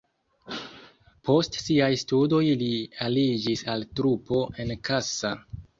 [1.29, 2.73] Post siaj studoj li
[3.09, 5.39] aliĝis al trupo en Kassa.